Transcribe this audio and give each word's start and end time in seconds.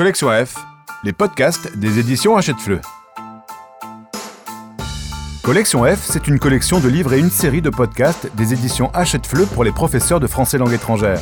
Collection 0.00 0.30
F, 0.30 0.54
les 1.04 1.12
podcasts 1.12 1.76
des 1.76 1.98
éditions 1.98 2.34
Hachette-Fleu. 2.34 2.80
Collection 5.42 5.84
F, 5.84 5.98
c'est 6.04 6.26
une 6.26 6.38
collection 6.38 6.80
de 6.80 6.88
livres 6.88 7.12
et 7.12 7.18
une 7.18 7.28
série 7.28 7.60
de 7.60 7.68
podcasts 7.68 8.34
des 8.34 8.54
éditions 8.54 8.90
Hachette-Fleu 8.94 9.44
pour 9.44 9.62
les 9.62 9.72
professeurs 9.72 10.18
de 10.18 10.26
français 10.26 10.56
langue 10.56 10.72
étrangère. 10.72 11.20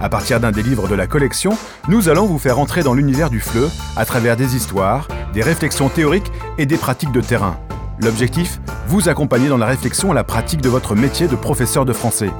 À 0.00 0.08
partir 0.08 0.40
d'un 0.40 0.52
des 0.52 0.62
livres 0.62 0.88
de 0.88 0.94
la 0.94 1.06
collection, 1.06 1.58
nous 1.88 2.08
allons 2.08 2.24
vous 2.24 2.38
faire 2.38 2.58
entrer 2.58 2.82
dans 2.82 2.94
l'univers 2.94 3.28
du 3.28 3.40
FLE 3.40 3.68
à 3.94 4.06
travers 4.06 4.38
des 4.38 4.56
histoires, 4.56 5.06
des 5.34 5.42
réflexions 5.42 5.90
théoriques 5.90 6.32
et 6.56 6.64
des 6.64 6.78
pratiques 6.78 7.12
de 7.12 7.20
terrain. 7.20 7.58
L'objectif 8.00 8.58
Vous 8.86 9.10
accompagner 9.10 9.50
dans 9.50 9.58
la 9.58 9.66
réflexion 9.66 10.12
à 10.12 10.14
la 10.14 10.24
pratique 10.24 10.62
de 10.62 10.70
votre 10.70 10.94
métier 10.94 11.28
de 11.28 11.36
professeur 11.36 11.84
de 11.84 11.92
français. 11.92 12.30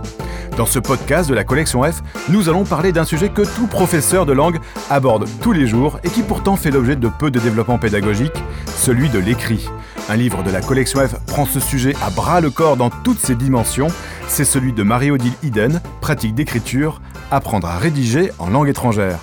Dans 0.57 0.67
ce 0.67 0.79
podcast 0.79 1.29
de 1.29 1.35
la 1.35 1.43
collection 1.43 1.83
F, 1.83 2.03
nous 2.29 2.49
allons 2.49 2.65
parler 2.65 2.93
d'un 2.93 3.05
sujet 3.05 3.29
que 3.29 3.43
tout 3.43 3.67
professeur 3.67 4.25
de 4.25 4.33
langue 4.33 4.59
aborde 4.89 5.29
tous 5.41 5.53
les 5.53 5.67
jours 5.67 5.99
et 6.05 6.09
qui 6.09 6.23
pourtant 6.23 6.57
fait 6.57 6.71
l'objet 6.71 6.97
de 6.97 7.09
peu 7.09 7.31
de 7.31 7.41
développement 7.41 7.79
pédagogique, 7.79 8.33
celui 8.77 9.09
de 9.09 9.19
l'écrit. 9.19 9.69
Un 10.09 10.17
livre 10.17 10.43
de 10.43 10.51
la 10.51 10.61
collection 10.61 11.01
F 11.01 11.15
prend 11.27 11.47
ce 11.47 11.59
sujet 11.61 11.95
à 12.03 12.11
bras 12.11 12.41
le 12.41 12.51
corps 12.51 12.77
dans 12.77 12.91
toutes 12.91 13.19
ses 13.19 13.35
dimensions. 13.35 13.89
C'est 14.29 14.45
celui 14.45 14.73
de 14.73 14.83
Marie-Odile 14.83 15.33
Iden, 15.43 15.81
pratique 16.01 16.35
d'écriture, 16.35 17.01
apprendre 17.31 17.67
à 17.67 17.79
rédiger 17.79 18.31
en 18.39 18.51
langue 18.51 18.69
étrangère. 18.69 19.19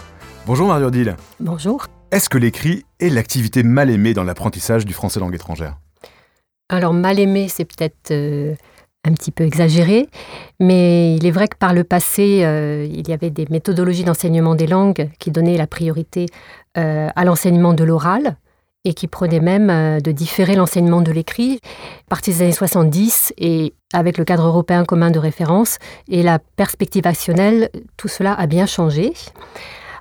Bonjour 0.47 0.67
Marie-Odile. 0.67 1.15
Bonjour. 1.39 1.85
Est-ce 2.11 2.27
que 2.29 2.37
l'écrit 2.37 2.83
est 2.99 3.09
l'activité 3.09 3.63
mal 3.63 3.89
aimée 3.89 4.13
dans 4.13 4.23
l'apprentissage 4.23 4.85
du 4.85 4.93
français 4.93 5.19
langue 5.19 5.35
étrangère? 5.35 5.77
Alors 6.67 6.93
mal 6.93 7.19
aimée, 7.19 7.47
c'est 7.47 7.65
peut-être 7.65 8.11
euh, 8.11 8.55
un 9.03 9.13
petit 9.13 9.31
peu 9.31 9.43
exagéré, 9.43 10.09
mais 10.59 11.15
il 11.15 11.25
est 11.25 11.31
vrai 11.31 11.47
que 11.47 11.57
par 11.57 11.73
le 11.73 11.83
passé, 11.83 12.41
euh, 12.43 12.87
il 12.89 13.07
y 13.09 13.13
avait 13.13 13.31
des 13.31 13.47
méthodologies 13.49 14.03
d'enseignement 14.03 14.55
des 14.55 14.67
langues 14.67 15.09
qui 15.19 15.31
donnaient 15.31 15.57
la 15.57 15.67
priorité 15.67 16.27
euh, 16.77 17.09
à 17.15 17.25
l'enseignement 17.25 17.73
de 17.73 17.83
l'oral 17.83 18.37
et 18.83 18.93
qui 18.93 19.07
prenaient 19.07 19.39
même 19.39 20.01
de 20.01 20.11
différer 20.11 20.55
l'enseignement 20.55 21.01
de 21.01 21.11
l'écrit. 21.11 21.59
À 22.07 22.09
partir 22.09 22.33
des 22.33 22.41
années 22.41 22.51
70 22.51 23.33
et 23.37 23.73
avec 23.93 24.17
le 24.17 24.25
cadre 24.25 24.47
européen 24.47 24.85
commun 24.85 25.11
de 25.11 25.19
référence 25.19 25.77
et 26.07 26.23
la 26.23 26.39
perspective 26.39 27.05
actionnelle, 27.05 27.69
tout 27.97 28.07
cela 28.07 28.33
a 28.33 28.47
bien 28.47 28.65
changé. 28.65 29.13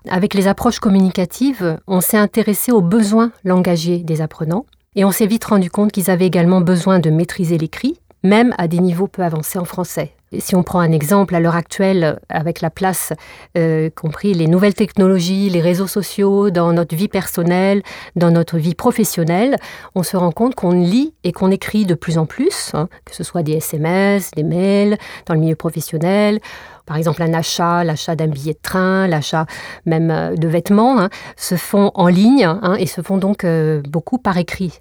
Avec 0.08 0.32
les 0.32 0.48
approches 0.48 0.78
communicatives, 0.78 1.78
on 1.86 2.00
s'est 2.00 2.16
intéressé 2.16 2.72
aux 2.72 2.80
besoins 2.80 3.32
langagiers 3.44 3.98
des 3.98 4.22
apprenants 4.22 4.64
et 4.96 5.04
on 5.04 5.10
s'est 5.10 5.26
vite 5.26 5.44
rendu 5.44 5.70
compte 5.70 5.92
qu'ils 5.92 6.10
avaient 6.10 6.26
également 6.26 6.62
besoin 6.62 7.00
de 7.00 7.10
maîtriser 7.10 7.58
l'écrit, 7.58 8.00
même 8.22 8.54
à 8.58 8.68
des 8.68 8.78
niveaux 8.78 9.06
peu 9.06 9.22
avancés 9.22 9.58
en 9.58 9.64
français. 9.64 10.12
si 10.38 10.54
on 10.54 10.62
prend 10.62 10.78
un 10.78 10.92
exemple, 10.92 11.34
à 11.34 11.40
l'heure 11.40 11.56
actuelle, 11.56 12.20
avec 12.28 12.60
la 12.60 12.70
place, 12.70 13.12
euh, 13.58 13.90
compris 13.90 14.32
les 14.32 14.46
nouvelles 14.46 14.74
technologies, 14.74 15.50
les 15.50 15.60
réseaux 15.60 15.88
sociaux, 15.88 16.50
dans 16.50 16.72
notre 16.72 16.94
vie 16.94 17.08
personnelle, 17.08 17.82
dans 18.14 18.30
notre 18.30 18.56
vie 18.56 18.76
professionnelle, 18.76 19.56
on 19.96 20.04
se 20.04 20.16
rend 20.16 20.30
compte 20.30 20.54
qu'on 20.54 20.70
lit 20.70 21.14
et 21.24 21.32
qu'on 21.32 21.50
écrit 21.50 21.84
de 21.84 21.94
plus 21.94 22.16
en 22.16 22.26
plus, 22.26 22.70
hein, 22.74 22.88
que 23.04 23.14
ce 23.14 23.24
soit 23.24 23.42
des 23.42 23.54
SMS, 23.54 24.30
des 24.32 24.44
mails, 24.44 24.98
dans 25.26 25.34
le 25.34 25.40
milieu 25.40 25.56
professionnel, 25.56 26.38
par 26.86 26.96
exemple 26.96 27.22
un 27.22 27.34
achat, 27.34 27.84
l'achat 27.84 28.16
d'un 28.16 28.26
billet 28.26 28.54
de 28.54 28.58
train, 28.60 29.06
l'achat 29.06 29.46
même 29.86 30.10
euh, 30.10 30.34
de 30.34 30.48
vêtements, 30.48 31.00
hein, 31.00 31.08
se 31.36 31.56
font 31.56 31.90
en 31.94 32.08
ligne 32.08 32.44
hein, 32.44 32.74
et 32.78 32.86
se 32.86 33.00
font 33.00 33.16
donc 33.16 33.44
euh, 33.44 33.80
beaucoup 33.88 34.18
par 34.18 34.38
écrit. 34.38 34.80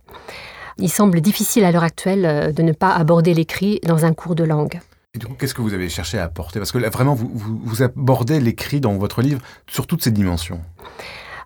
Il 0.80 0.90
semble 0.90 1.22
difficile 1.22 1.64
à 1.66 1.72
l'heure 1.72 1.84
actuelle 1.84 2.26
euh, 2.26 2.52
de 2.52 2.64
ne 2.64 2.72
pas 2.72 2.94
aborder 2.94 3.34
l'écrit 3.34 3.80
dans 3.86 4.06
un 4.06 4.14
cours 4.14 4.36
de 4.36 4.44
langue. 4.44 4.80
Et 5.14 5.20
du 5.20 5.26
coup, 5.26 5.34
qu'est-ce 5.34 5.54
que 5.54 5.62
vous 5.62 5.74
avez 5.74 5.90
cherché 5.90 6.18
à 6.18 6.24
apporter? 6.24 6.60
Parce 6.60 6.72
que 6.72 6.78
là, 6.78 6.90
vraiment, 6.90 7.14
vous, 7.14 7.32
vous, 7.34 7.82
abordez 7.84 8.40
l'écrit 8.40 8.80
dans 8.80 8.98
votre 8.98 9.22
livre 9.22 9.42
sur 9.68 9.88
toutes 9.88 10.04
ces 10.04 10.12
dimensions. 10.12 10.62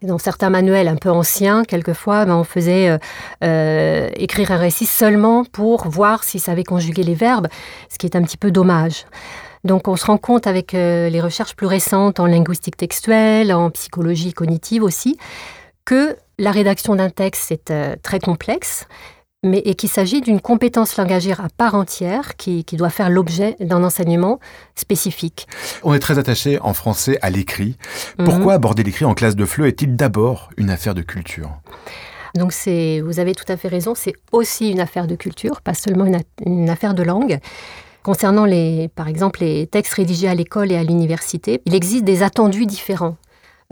Dans 0.01 0.17
certains 0.17 0.49
manuels 0.49 0.89
un 0.89 0.97
peu 0.97 1.09
anciens, 1.09 1.63
quelquefois, 1.63 2.25
ben, 2.25 2.35
on 2.35 2.43
faisait 2.43 2.99
écrire 3.41 4.51
un 4.51 4.57
récit 4.57 4.85
seulement 4.85 5.45
pour 5.45 5.87
voir 5.87 6.25
s'il 6.25 6.41
savait 6.41 6.65
conjuguer 6.65 7.03
les 7.03 7.15
verbes, 7.15 7.47
ce 7.89 7.97
qui 7.97 8.05
est 8.05 8.17
un 8.17 8.21
petit 8.21 8.35
peu 8.35 8.51
dommage. 8.51 9.05
Donc 9.63 9.87
on 9.87 9.95
se 9.95 10.05
rend 10.05 10.17
compte 10.17 10.45
avec 10.45 10.73
euh, 10.73 11.09
les 11.09 11.21
recherches 11.21 11.55
plus 11.55 11.67
récentes 11.67 12.19
en 12.19 12.25
linguistique 12.25 12.75
textuelle, 12.75 13.53
en 13.53 13.69
psychologie 13.69 14.33
cognitive 14.33 14.83
aussi, 14.83 15.17
que 15.85 16.17
la 16.37 16.51
rédaction 16.51 16.95
d'un 16.95 17.09
texte 17.09 17.51
est 17.51 17.71
euh, 17.71 17.95
très 18.03 18.19
complexe, 18.19 18.87
mais 19.43 19.59
et 19.65 19.75
qu'il 19.75 19.89
s'agit 19.89 20.21
d'une 20.21 20.41
compétence 20.41 20.97
langagère 20.97 21.41
à 21.41 21.49
part 21.49 21.75
entière 21.75 22.35
qui, 22.37 22.63
doit 22.73 22.89
faire 22.89 23.09
l'objet 23.09 23.55
d'un 23.59 23.83
enseignement 23.83 24.39
spécifique. 24.75 25.47
On 25.83 25.93
est 25.93 25.99
très 25.99 26.17
attaché 26.17 26.59
en 26.61 26.73
français 26.73 27.19
à 27.21 27.29
l'écrit. 27.29 27.77
Mhm. 28.17 28.25
Pourquoi 28.25 28.53
aborder 28.53 28.83
l'écrit 28.83 29.05
en 29.05 29.13
classe 29.13 29.35
de 29.35 29.45
FLE 29.45 29.67
est-il 29.67 29.95
d'abord 29.95 30.49
une 30.57 30.69
affaire 30.69 30.95
de 30.95 31.01
culture? 31.01 31.51
Donc 32.35 32.51
c'est, 32.51 33.01
vous 33.01 33.19
avez 33.19 33.35
tout 33.35 33.45
à 33.47 33.57
fait 33.57 33.67
raison, 33.67 33.93
c'est 33.93 34.13
aussi 34.31 34.71
une 34.71 34.79
affaire 34.79 35.05
de 35.05 35.15
culture, 35.15 35.61
pas 35.61 35.75
seulement 35.75 36.05
une 36.45 36.69
affaire 36.69 36.95
de 36.95 37.03
langue. 37.03 37.39
Concernant, 38.03 38.43
les, 38.43 38.89
par 38.89 39.07
exemple, 39.07 39.39
les 39.39 39.65
textes 39.65 39.93
rédigés 39.93 40.27
à 40.27 40.35
l'école 40.35 40.73
et 40.73 40.75
à 40.75 40.83
l'université, 40.83 41.61
il 41.65 41.73
existe 41.73 42.03
des 42.03 42.21
attendus 42.21 42.65
différents. 42.65 43.15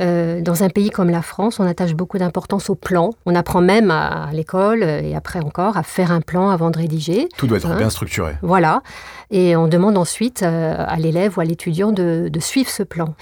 Euh, 0.02 0.42
dans 0.42 0.64
un 0.64 0.70
pays 0.70 0.90
comme 0.90 1.10
la 1.10 1.22
France, 1.22 1.60
on 1.60 1.66
attache 1.66 1.94
beaucoup 1.94 2.18
d'importance 2.18 2.70
au 2.70 2.76
plan. 2.76 3.12
On 3.26 3.36
apprend 3.36 3.62
même 3.62 3.92
à, 3.92 4.30
l'école 4.34 4.84
et 4.84 5.16
après 5.16 5.40
encore 5.40 5.78
à 5.78 5.84
faire 5.84 6.12
un 6.12 6.22
plan 6.22 6.50
avant 6.50 6.72
de 6.72 6.78
rédiger. 6.78 7.30
Tout 7.38 7.48
doit 7.48 7.58
être 7.58 7.70
hein. 7.70 7.78
bien 7.78 7.90
structuré. 7.90 8.36
Voilà. 8.42 8.82
Et 9.30 9.56
on 9.56 9.68
demande 9.68 9.98
ensuite 9.98 10.44
euh, 10.44 10.76
à 10.78 10.98
l'élève 10.98 11.38
ou 11.38 11.42
à 11.42 11.46
l'étudiant 11.46 11.92
de, 11.92 12.30
de, 12.32 12.40
suivre 12.40 12.70
ce 12.70 12.84
plan. 12.84 13.14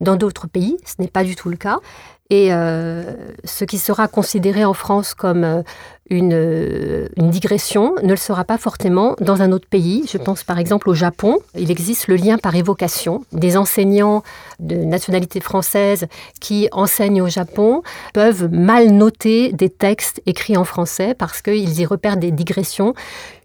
Dans 0.00 0.16
d'autres 0.16 0.46
pays, 0.46 0.78
ce 0.84 0.94
n'est 1.02 1.08
pas 1.08 1.24
du 1.24 1.36
tout 1.36 1.50
le 1.50 1.56
cas. 1.56 1.78
Et 2.30 2.54
euh, 2.54 3.02
ce 3.44 3.64
qui 3.64 3.78
sera 3.78 4.06
considéré 4.06 4.64
en 4.64 4.72
France 4.72 5.14
comme 5.14 5.42
euh, 5.42 5.62
une, 6.10 6.32
euh, 6.34 7.08
une, 7.16 7.30
digression 7.30 7.94
ne 8.02 8.10
le 8.10 8.16
sera 8.16 8.44
pas 8.44 8.58
forcément 8.58 9.14
dans 9.20 9.42
un 9.42 9.52
autre 9.52 9.68
pays. 9.68 10.04
Je 10.10 10.18
pense 10.18 10.42
par 10.42 10.58
exemple 10.58 10.90
au 10.90 10.94
Japon. 10.94 11.38
Il 11.56 11.70
existe 11.70 12.08
le 12.08 12.16
lien 12.16 12.36
par 12.36 12.54
évocation. 12.56 13.24
Des 13.32 13.56
enseignants 13.56 14.22
de 14.58 14.76
nationalité 14.76 15.40
française 15.40 16.06
qui 16.40 16.68
enseignent 16.72 17.22
au 17.22 17.28
Japon 17.28 17.82
peuvent 18.12 18.50
mal 18.50 18.90
noter 18.90 19.52
des 19.52 19.70
textes 19.70 20.20
écrits 20.26 20.56
en 20.56 20.64
français 20.64 21.14
parce 21.14 21.40
qu'ils 21.40 21.80
y 21.80 21.86
repèrent 21.86 22.16
des 22.16 22.32
digressions 22.32 22.94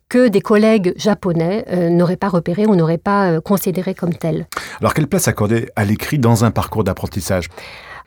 que 0.09 0.27
des 0.27 0.41
collègues 0.41 0.93
japonais 0.97 1.65
n'auraient 1.89 2.15
pas 2.15 2.29
repéré 2.29 2.67
ou 2.67 2.75
n'auraient 2.75 2.99
pas 2.99 3.41
considéré 3.41 3.95
comme 3.95 4.13
telles. 4.13 4.45
Alors 4.79 4.93
quelle 4.93 5.07
place 5.07 5.27
accorder 5.27 5.67
à 5.75 5.83
l'écrit 5.83 6.19
dans 6.19 6.45
un 6.45 6.51
parcours 6.51 6.83
d'apprentissage? 6.83 7.49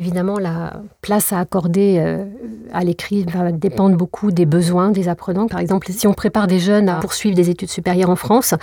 Évidemment, 0.01 0.39
la 0.39 0.83
place 1.03 1.33
à 1.33 1.41
accorder 1.41 1.97
euh, 1.99 2.25
à 2.73 2.85
l'écrit 2.85 3.25
va 3.25 3.51
dépendre 3.51 3.97
beaucoup 3.97 4.31
des 4.31 4.47
besoins 4.47 4.91
des 4.91 5.09
apprenants. 5.09 5.49
Par 5.49 5.59
exemple, 5.59 5.91
si 5.91 6.07
on 6.07 6.15
prépare 6.15 6.47
des 6.47 6.61
jeunes 6.61 6.89
à 6.89 7.01
poursuivre 7.01 7.35
des 7.35 7.51
études 7.51 7.71
supérieures 7.71 8.11
en 8.11 8.17
France, 8.17 8.55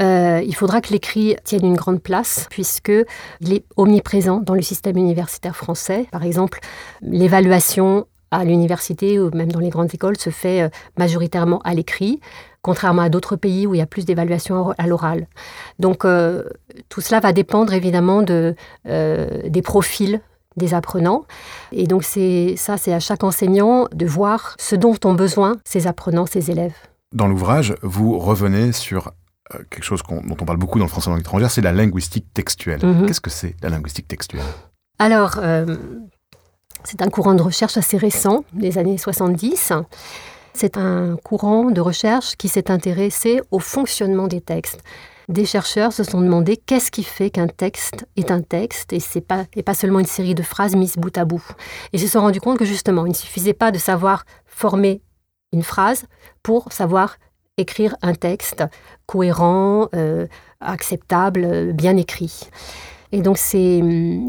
euh, 0.00 0.40
il 0.44 0.54
faudra 0.54 0.80
que 0.80 0.92
l'écrit 0.92 1.36
tienne 1.42 1.66
une 1.66 1.74
grande 1.74 2.00
place 2.00 2.46
puisqu'il 2.48 3.52
est 3.52 3.64
omniprésent 3.76 4.38
dans 4.38 4.54
le 4.54 4.62
système 4.62 4.96
universitaire 4.96 5.56
français. 5.56 6.06
Par 6.12 6.22
exemple, 6.22 6.60
l'évaluation 7.00 8.06
à 8.30 8.44
l'université 8.44 9.18
ou 9.18 9.30
même 9.34 9.50
dans 9.50 9.60
les 9.60 9.68
grandes 9.68 9.92
écoles 9.92 10.16
se 10.16 10.30
fait 10.30 10.62
euh, 10.62 10.68
majoritairement 10.96 11.58
à 11.64 11.74
l'écrit, 11.74 12.20
contrairement 12.62 13.02
à 13.02 13.08
d'autres 13.08 13.34
pays 13.34 13.66
où 13.66 13.74
il 13.74 13.78
y 13.78 13.82
a 13.82 13.86
plus 13.86 14.04
d'évaluation 14.04 14.72
à 14.78 14.86
l'oral. 14.86 15.26
Donc 15.80 16.06
tout 16.88 17.00
cela 17.00 17.18
va 17.18 17.32
dépendre 17.32 17.72
évidemment 17.72 18.22
de, 18.22 18.54
des 18.84 19.62
profils 19.62 20.20
des 20.56 20.74
apprenants. 20.74 21.24
Et 21.72 21.86
donc 21.86 22.04
c'est 22.04 22.54
ça, 22.56 22.76
c'est 22.76 22.92
à 22.92 23.00
chaque 23.00 23.24
enseignant 23.24 23.86
de 23.92 24.06
voir 24.06 24.54
ce 24.58 24.76
dont 24.76 24.96
ont 25.04 25.14
besoin 25.14 25.56
ces 25.64 25.86
apprenants, 25.86 26.26
ces 26.26 26.50
élèves. 26.50 26.74
Dans 27.12 27.28
l'ouvrage, 27.28 27.74
vous 27.82 28.18
revenez 28.18 28.72
sur 28.72 29.12
euh, 29.54 29.58
quelque 29.70 29.84
chose 29.84 30.02
dont 30.08 30.36
on 30.40 30.44
parle 30.44 30.58
beaucoup 30.58 30.78
dans 30.78 30.86
le 30.86 30.90
français 30.90 31.10
langue 31.10 31.20
étrangère, 31.20 31.50
c'est 31.50 31.60
la 31.60 31.72
linguistique 31.72 32.26
textuelle. 32.32 32.84
Mhm. 32.84 33.06
Qu'est-ce 33.06 33.20
que 33.20 33.30
c'est 33.30 33.54
la 33.62 33.68
linguistique 33.68 34.08
textuelle? 34.08 34.44
Alors, 34.98 35.38
euh, 35.38 35.76
c'est 36.84 37.02
un 37.02 37.08
courant 37.08 37.34
de 37.34 37.42
recherche 37.42 37.76
assez 37.76 37.96
récent, 37.96 38.44
des 38.52 38.78
années 38.78 38.98
70. 38.98 39.72
C'est 40.54 40.76
un 40.76 41.16
courant 41.16 41.70
de 41.70 41.80
recherche 41.80 42.36
qui 42.36 42.48
s'est 42.48 42.70
intéressé 42.70 43.40
au 43.50 43.58
fonctionnement 43.58 44.26
des 44.26 44.40
textes 44.40 44.82
des 45.28 45.44
chercheurs 45.44 45.92
se 45.92 46.04
sont 46.04 46.20
demandé 46.20 46.56
qu'est-ce 46.56 46.90
qui 46.90 47.02
fait 47.02 47.30
qu'un 47.30 47.46
texte 47.46 48.06
est 48.16 48.30
un 48.30 48.40
texte 48.40 48.92
et 48.92 49.00
c'est 49.00 49.20
pas 49.20 49.44
et 49.54 49.62
pas 49.62 49.74
seulement 49.74 50.00
une 50.00 50.06
série 50.06 50.34
de 50.34 50.42
phrases 50.42 50.74
mises 50.74 50.96
bout 50.96 51.16
à 51.16 51.24
bout. 51.24 51.44
Et 51.92 51.96
ils 51.96 52.00
se 52.00 52.08
sont 52.08 52.20
rendus 52.20 52.40
compte 52.40 52.58
que 52.58 52.64
justement, 52.64 53.06
il 53.06 53.10
ne 53.10 53.14
suffisait 53.14 53.54
pas 53.54 53.70
de 53.70 53.78
savoir 53.78 54.24
former 54.46 55.02
une 55.52 55.62
phrase 55.62 56.04
pour 56.42 56.72
savoir 56.72 57.16
écrire 57.58 57.96
un 58.02 58.14
texte 58.14 58.64
cohérent, 59.06 59.88
euh, 59.94 60.26
acceptable, 60.60 61.72
bien 61.72 61.96
écrit. 61.96 62.48
Et 63.12 63.20
donc 63.20 63.36
ces, 63.36 63.82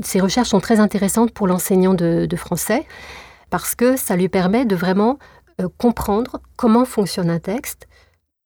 ces, 0.03 0.19
recherches 0.19 0.49
sont 0.49 0.59
très 0.59 0.79
intéressantes 0.79 1.31
pour 1.31 1.47
l'enseignant 1.47 1.93
de, 1.93 2.27
français 2.35 2.85
parce 3.49 3.75
que 3.75 3.95
ça 3.95 4.15
lui 4.15 4.27
permet 4.27 4.65
de 4.65 4.75
vraiment 4.75 5.17
euh, 5.61 5.69
comprendre 5.77 6.41
comment 6.57 6.83
fonctionne 6.83 7.29
un 7.29 7.39
texte, 7.39 7.87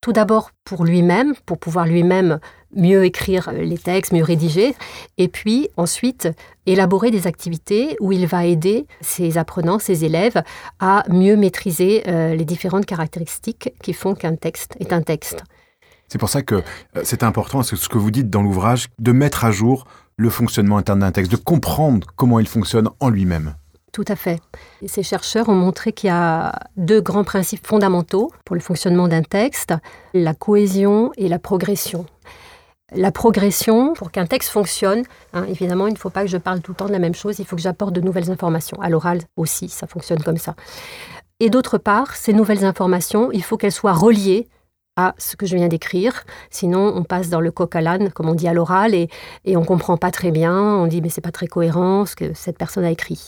tout 0.08 0.14
d'abord 0.14 0.52
pour 0.64 0.86
lui-même, 0.86 1.34
pour 1.46 1.58
pouvoir 1.58 1.86
lui-même 1.86 2.40
mieux 2.74 3.04
écrire 3.04 3.52
les 3.52 3.78
textes, 3.78 4.14
mieux 4.14 4.24
rédiger, 4.24 4.74
et 5.18 5.28
puis 5.28 5.68
ensuite 5.76 6.30
élaborer 6.66 7.12
des 7.12 7.28
activités 7.28 7.98
où 8.00 8.14
il 8.14 8.26
va 8.26 8.46
aider 8.46 8.88
ses 9.02 9.38
apprenants, 9.38 9.80
ses 9.80 10.06
élèves 10.06 10.42
à 10.80 11.04
mieux 11.10 11.36
maîtriser 11.36 12.04
euh, 12.08 12.36
les 12.36 12.46
différentes 12.46 12.86
caractéristiques 12.86 13.74
qui 13.84 13.92
font 13.92 14.16
qu'un 14.16 14.38
texte 14.38 14.78
est 14.80 14.94
un 14.94 15.02
texte. 15.02 15.44
C'est 16.08 16.20
pour 16.20 16.30
ça 16.30 16.42
que 16.42 16.56
euh, 16.56 17.02
c'est 17.04 17.24
important, 17.24 17.62
ce 17.62 17.90
que 17.90 17.98
vous 17.98 18.10
dites 18.10 18.30
dans 18.30 18.44
l'ouvrage, 18.44 18.88
de 19.00 19.12
mettre 19.12 19.44
à 19.44 19.52
jour 19.52 19.88
le 20.16 20.30
fonctionnement 20.30 20.78
interne 20.78 21.02
d'un 21.02 21.12
texte, 21.12 21.34
de 21.34 21.38
comprendre 21.38 22.08
comment 22.16 22.40
il 22.40 22.48
fonctionne 22.48 22.90
en 23.02 23.10
lui-même. 23.10 23.56
Tout 23.98 24.06
à 24.10 24.16
fait. 24.16 24.40
ces 24.86 25.02
chercheurs 25.02 25.50
ont 25.50 25.56
montré 25.56 25.92
qu'il 25.92 26.10
y 26.10 26.12
a 26.12 26.54
deux 26.76 27.02
grands 27.02 27.24
principes 27.24 27.66
fondamentaux 27.66 28.32
pour 28.46 28.56
le 28.56 28.62
fonctionnement 28.62 29.08
d'un 29.08 29.24
texte, 29.24 29.74
la 30.14 30.36
cohésion 30.36 31.12
et 31.18 31.28
la 31.28 31.40
progression. 31.40 32.06
La 32.94 33.12
progression, 33.12 33.96
pour 33.96 34.12
qu'un 34.12 34.28
texte 34.28 34.52
fonctionne, 34.52 35.02
hein, 35.34 35.46
évidemment, 35.50 35.88
il 35.88 35.94
ne 35.94 35.98
faut 35.98 36.12
pas 36.12 36.22
que 36.22 36.28
je 36.28 36.38
parle 36.38 36.62
tout 36.62 36.74
le 36.74 36.76
temps 36.76 36.86
de 36.86 36.92
la 36.92 37.00
même 37.00 37.16
chose, 37.16 37.40
il 37.40 37.46
faut 37.46 37.56
que 37.56 37.62
j'apporte 37.64 37.92
de 37.92 38.02
nouvelles 38.02 38.30
informations. 38.30 38.80
À 38.84 38.90
l'oral 38.90 39.22
aussi, 39.36 39.68
ça 39.68 39.88
fonctionne 39.88 40.22
comme 40.22 40.38
ça. 40.38 40.54
Et 41.40 41.50
d'autre 41.50 41.80
part, 41.80 42.16
ces 42.16 42.34
nouvelles 42.34 42.66
informations, 42.66 43.32
il 43.32 43.42
faut 43.42 43.58
qu'elles 43.58 43.72
soient 43.72 43.94
reliées 43.94 44.48
à 44.98 45.16
ce 45.18 45.36
que 45.38 45.46
je 45.46 45.56
viens 45.56 45.70
d'écrire. 45.70 46.24
Sinon, 46.50 46.92
on 46.96 47.04
passe 47.04 47.30
dans 47.30 47.40
le 47.40 47.52
coq 47.52 47.74
à 47.76 47.82
l'âne, 47.82 48.12
comme 48.12 48.28
on 48.28 48.36
dit 48.36 48.48
à 48.48 48.54
l'oral, 48.54 48.94
et, 48.94 49.10
et 49.46 49.56
on 49.56 49.64
comprend 49.64 49.96
pas 49.96 50.12
très 50.12 50.32
bien. 50.32 50.54
On 50.54 50.88
dit, 50.88 51.02
mais 51.02 51.10
c'est 51.10 51.22
pas 51.22 51.32
très 51.32 51.48
cohérent 51.48 52.06
ce 52.06 52.16
que 52.16 52.34
cette 52.34 52.58
personne 52.58 52.84
a 52.84 52.92
écrit. 52.92 53.28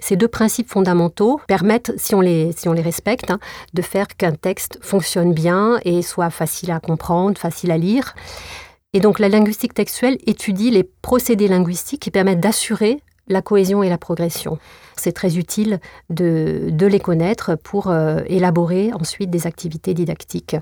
Ces 0.00 0.16
deux 0.16 0.28
principes 0.28 0.70
fondamentaux 0.70 1.40
permettent, 1.46 1.92
si 1.96 2.14
on 2.14 2.20
les, 2.20 2.54
respecte, 2.80 3.30
hein, 3.30 3.40
de 3.74 3.82
faire 3.82 4.06
qu'un 4.06 4.32
texte 4.32 4.78
fonctionne 4.80 5.34
bien 5.34 5.78
et 5.84 6.02
soit 6.02 6.30
facile 6.30 6.70
à 6.70 6.80
comprendre, 6.80 7.36
facile 7.36 7.70
à 7.70 7.78
lire. 7.78 8.14
Et 8.94 9.00
donc, 9.00 9.18
la 9.18 9.28
linguistique 9.28 9.74
textuelle 9.74 10.16
étudie 10.26 10.70
les 10.70 10.84
procédés 10.84 11.48
linguistiques 11.48 12.00
qui 12.00 12.10
permettent 12.10 12.40
d'assurer 12.40 13.02
la 13.28 13.42
cohésion 13.42 13.82
et 13.82 13.88
la 13.88 13.98
progression. 13.98 14.58
C'est 14.96 15.12
très 15.12 15.36
utile 15.36 15.80
de, 16.10 16.70
les 16.80 17.00
connaître 17.00 17.54
pour 17.54 17.88
euh, 17.88 18.20
élaborer 18.26 18.90
ensuite 18.92 19.30
des 19.30 19.46
activités 19.46 19.94
didactiques. 19.94 20.56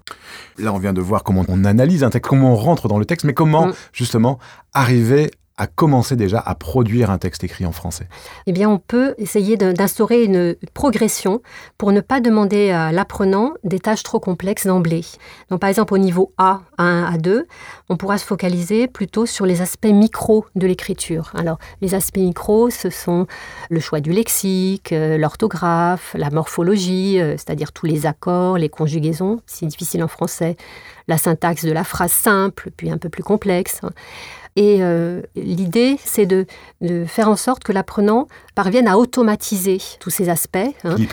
Là, 0.59 0.73
on 0.73 0.79
vient 0.79 0.93
de 0.93 1.01
voir 1.01 1.25
comment 1.25 1.45
on 1.49 1.65
analyse 1.65 2.05
un 2.05 2.11
texte, 2.11 2.29
comment 2.29 2.53
on 2.53 2.57
rentre 2.57 2.89
dans 2.89 2.99
le 2.99 3.07
texte, 3.07 3.25
mais 3.25 3.35
comment 3.35 3.69
mm. 3.69 3.75
justement 3.93 4.39
arriver 4.73 5.31
à 5.59 5.67
commencer 5.67 6.17
déjà 6.17 6.39
à 6.39 6.55
produire 6.55 7.11
un 7.11 7.19
texte 7.19 7.43
écrit 7.43 7.65
en 7.65 7.73
français 7.73 8.09
Eh 8.47 8.53
bien, 8.53 8.69
on 8.69 8.79
peut 8.79 9.15
essayer 9.17 9.57
d'instaurer 9.57 10.25
une 10.25 10.55
progression 10.75 11.41
pour 11.79 11.93
ne 11.93 12.01
pas 12.01 12.21
demander 12.21 12.71
à 12.71 12.93
l'apprenant 12.93 13.55
des 13.65 13.81
tâches 13.81 14.03
trop 14.03 14.21
complexes 14.21 14.67
d'emblée. 14.67 15.05
Donc, 15.51 15.61
par 15.61 15.71
exemple, 15.71 15.95
au 15.95 15.99
niveau 15.99 16.33
A, 16.37 16.61
1 16.77 17.09
à 17.11 17.17
2, 17.17 17.47
on 17.89 17.97
pourra 17.97 18.19
se 18.19 18.27
focaliser 18.27 18.87
plutôt 18.87 19.25
sur 19.25 19.47
les 19.47 19.63
aspects 19.63 19.87
micro 19.87 20.45
de 20.57 20.67
l'écriture. 20.67 21.33
Alors, 21.35 21.59
les 21.81 21.95
aspects 21.95 22.19
micro, 22.19 22.69
ce 22.69 22.91
sont 22.91 23.27
le 23.71 23.81
choix 23.81 24.01
du 24.01 24.13
lexique, 24.13 24.93
euh, 24.93 25.17
l'orthographe, 25.17 26.15
la 26.19 26.31
morphologie, 26.31 27.19
euh, 27.21 27.33
c'est-à-dire 27.33 27.73
tous 27.73 27.87
les 27.87 28.05
accords, 28.05 28.59
les 28.59 28.69
conjugaisons, 28.69 29.41
si 29.47 29.67
difficile 29.67 30.03
en 30.05 30.09
français, 30.09 30.57
la 31.09 31.19
syntaxe 31.19 31.65
de 31.65 31.73
la 31.73 31.85
phrase 31.85 32.13
simple, 32.13 32.71
puis 32.77 32.91
un 32.91 32.99
peu 32.99 33.09
plus 33.09 33.23
complexe. 33.23 33.81
Et 34.57 34.79
euh, 34.81 35.21
l'idée, 35.37 35.99
c'est 36.03 36.27
de, 36.27 36.47
faire 37.07 37.29
en 37.29 37.37
sorte 37.37 37.63
que 37.63 37.73
l'apprenant 37.73 38.27
parvienne 38.55 38.89
à 38.89 38.97
automatiser 38.97 39.79
tous 40.01 40.11
ces 40.11 40.29
aspects. 40.29 40.59
Hein. 40.85 40.97
Qui 40.97 41.07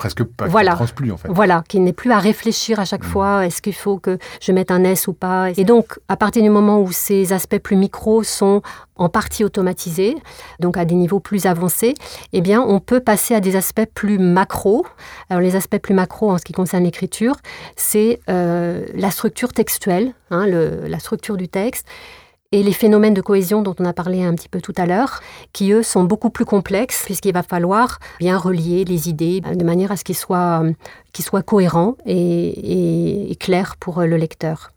presque 0.00 0.24
pas 0.24 0.46
voilà. 0.46 0.78
plus 0.94 1.12
en 1.12 1.18
fait. 1.18 1.28
Voilà, 1.28 1.62
qu'il 1.68 1.84
n'ait 1.84 1.92
plus 1.92 2.10
à 2.10 2.18
réfléchir 2.18 2.80
à 2.80 2.86
chaque 2.86 3.04
mm. 3.04 3.08
fois, 3.08 3.46
est-ce 3.46 3.60
qu'il 3.60 3.74
faut 3.74 3.98
que 3.98 4.18
je 4.40 4.50
mette 4.50 4.70
un 4.70 4.82
S 4.82 5.08
ou 5.08 5.12
pas. 5.12 5.50
Et 5.56 5.64
donc, 5.64 5.98
à 6.08 6.16
partir 6.16 6.42
du 6.42 6.48
moment 6.48 6.80
où 6.80 6.90
ces 6.90 7.34
aspects 7.34 7.58
plus 7.58 7.76
micros 7.76 8.22
sont 8.22 8.62
en 8.96 9.10
partie 9.10 9.44
automatisés, 9.44 10.16
donc 10.58 10.78
à 10.78 10.86
des 10.86 10.94
niveaux 10.94 11.20
plus 11.20 11.44
avancés, 11.44 11.94
eh 12.32 12.40
bien, 12.40 12.62
on 12.62 12.80
peut 12.80 13.00
passer 13.00 13.34
à 13.34 13.40
des 13.40 13.56
aspects 13.56 13.86
plus 13.94 14.18
macro. 14.18 14.86
Alors, 15.28 15.42
les 15.42 15.54
aspects 15.54 15.78
plus 15.78 15.94
macro 15.94 16.30
en 16.30 16.38
ce 16.38 16.44
qui 16.44 16.54
concerne 16.54 16.84
l'écriture, 16.84 17.36
c'est 17.76 18.20
euh, 18.30 18.86
la 18.94 19.10
structure 19.10 19.52
textuelle, 19.52 20.14
hein, 20.30 20.46
la 20.46 20.98
structure 20.98 21.36
du 21.36 21.48
texte 21.48 21.86
et 22.52 22.64
les 22.64 22.72
phénomènes 22.72 23.14
de 23.14 23.20
cohésion 23.20 23.62
dont 23.62 23.76
on 23.78 23.84
a 23.84 23.92
parlé 23.92 24.24
un 24.24 24.34
petit 24.34 24.48
peu 24.48 24.60
tout 24.60 24.74
à 24.76 24.84
l'heure, 24.84 25.20
qui 25.52 25.70
eux 25.70 25.84
sont 25.84 26.02
beaucoup 26.02 26.30
plus 26.30 26.44
complexes 26.44 27.04
puisqu'il 27.04 27.32
va 27.32 27.44
falloir 27.44 28.00
bien 28.18 28.36
relier 28.36 28.84
les 28.84 29.08
idées 29.08 29.40
de 29.40 29.64
manière 29.64 29.92
à 29.92 29.96
ce 29.96 30.02
qu'ils 30.02 30.16
soient, 30.16 30.64
soient 31.16 31.42
cohérents 31.42 31.96
et, 32.06 33.36
clairs 33.38 33.76
pour 33.76 34.02
le 34.02 34.16
lecteur. 34.16 34.72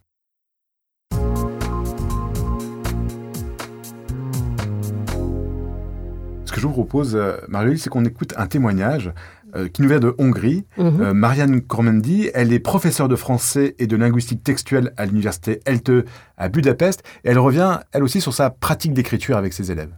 Ce 6.46 6.52
que 6.52 6.62
je 6.62 6.68
vous 6.68 6.74
propose, 6.74 7.16
euh, 7.16 7.38
Marie, 7.48 7.80
c'est 7.80 7.90
qu'on 7.90 8.06
écoute 8.06 8.36
un 8.38 8.46
témoignage 8.46 9.12
euh, 9.56 9.68
qui 9.68 9.82
nous 9.82 9.90
vient 9.90 10.00
de 10.00 10.16
Hongrie. 10.18 10.66
Mhm. 10.78 11.02
Euh, 11.02 11.14
Marianne 11.14 11.62
Kormendi, 11.62 12.30
elle 12.34 12.54
est 12.54 12.60
professeure 12.60 13.08
de 13.08 13.16
français 13.16 13.76
et 13.80 13.88
de 13.88 13.96
linguistique 13.96 14.44
textuelle 14.44 14.94
à 14.98 15.06
l'université 15.06 15.60
ELTE 15.66 16.06
à 16.38 16.50
Budapest. 16.50 17.04
Et 17.24 17.30
elle 17.30 17.40
revient, 17.40 17.80
elle 17.92 18.04
aussi, 18.04 18.22
sur 18.22 18.34
sa 18.34 18.50
pratique 18.50 18.94
d'écriture 18.94 19.38
avec 19.38 19.54
ses 19.54 19.72
élèves. 19.72 19.94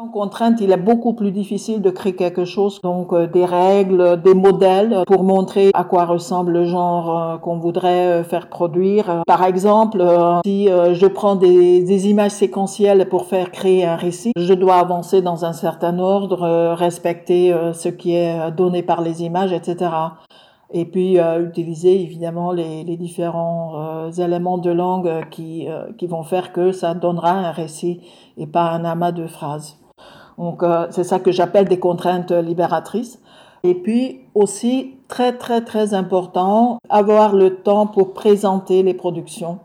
En 0.00 0.06
contrainte, 0.06 0.60
il 0.60 0.70
est 0.70 0.76
beaucoup 0.76 1.12
plus 1.12 1.32
difficile 1.32 1.82
de 1.82 1.90
créer 1.90 2.14
quelque 2.14 2.44
chose, 2.44 2.80
donc 2.82 3.12
euh, 3.12 3.26
des 3.26 3.44
règles, 3.44 4.22
des 4.22 4.34
modèles 4.34 5.02
pour 5.08 5.24
montrer 5.24 5.72
à 5.74 5.82
quoi 5.82 6.04
ressemble 6.04 6.52
le 6.52 6.66
genre 6.66 7.18
euh, 7.18 7.36
qu'on 7.38 7.58
voudrait 7.58 8.06
euh, 8.06 8.22
faire 8.22 8.48
produire. 8.48 9.24
Par 9.26 9.42
exemple, 9.42 10.00
si 10.44 10.66
je 10.68 11.06
prends 11.08 11.34
des, 11.34 11.82
des, 11.82 12.08
images 12.10 12.30
séquentielles 12.30 13.08
pour 13.08 13.24
faire 13.24 13.50
créer 13.50 13.86
un 13.86 13.96
récit, 13.96 14.30
je 14.36 14.54
dois 14.54 14.76
avancer 14.76 15.20
dans 15.20 15.44
un 15.44 15.52
certain 15.52 15.98
ordre, 15.98 16.74
respecter 16.74 17.52
ce 17.72 17.88
qui 17.88 18.14
est 18.14 18.52
donné 18.52 18.84
par 18.84 19.00
les 19.00 19.24
images, 19.24 19.52
etc 19.52 19.90
et 20.70 20.84
puis 20.84 21.16
utiliser 21.16 21.98
évidemment 22.02 22.52
les, 22.52 22.84
les 22.84 22.98
différents 22.98 24.10
éléments 24.10 24.58
de 24.58 24.70
langue 24.70 25.10
qui, 25.30 25.66
qui 25.96 26.06
vont 26.06 26.22
faire 26.22 26.52
que 26.52 26.72
ça 26.72 26.92
donnera 26.92 27.30
un 27.30 27.52
récit 27.52 28.02
et 28.36 28.46
pas 28.46 28.70
un 28.70 28.84
amas 28.84 29.12
de 29.12 29.26
phrases. 29.26 29.78
Donc, 30.38 30.62
euh, 30.62 30.86
c'est 30.90 31.04
ça 31.04 31.18
que 31.18 31.32
j'appelle 31.32 31.66
des 31.66 31.80
contraintes 31.80 32.30
libératrices. 32.30 33.20
Et 33.64 33.74
puis 33.74 34.20
aussi, 34.34 34.94
très 35.08 35.36
très 35.36 35.62
très 35.62 35.94
important, 35.94 36.78
avoir 36.88 37.34
le 37.34 37.56
temps 37.56 37.88
pour 37.88 38.14
présenter 38.14 38.84
les 38.84 38.94
productions. 38.94 39.58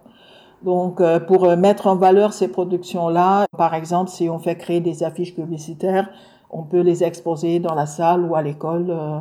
Donc, 0.63 0.99
euh, 0.99 1.19
pour 1.19 1.45
mettre 1.55 1.87
en 1.87 1.95
valeur 1.95 2.33
ces 2.33 2.47
productions-là, 2.47 3.45
par 3.55 3.75
exemple, 3.75 4.09
si 4.09 4.29
on 4.29 4.39
fait 4.39 4.55
créer 4.55 4.79
des 4.79 5.03
affiches 5.03 5.35
publicitaires, 5.35 6.09
on 6.49 6.63
peut 6.63 6.79
les 6.79 7.03
exposer 7.03 7.59
dans 7.59 7.75
la 7.75 7.85
salle 7.85 8.25
ou 8.25 8.35
à 8.35 8.41
l'école. 8.41 8.87
Euh, 8.89 9.19